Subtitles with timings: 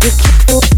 [0.00, 0.77] You keep